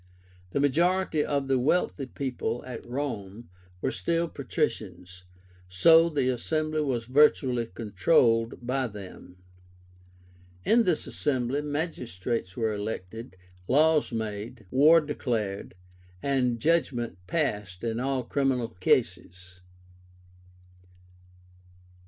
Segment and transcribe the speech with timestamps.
[0.49, 3.49] The majority of the wealthy people at Rome
[3.81, 5.25] were still patricians,
[5.69, 9.37] so the assembly was virtually controlled by them.
[10.65, 13.35] In this assembly magistrates were elected,
[13.67, 15.75] laws made, war declared,
[16.23, 19.59] and judgment passed in all criminal cases.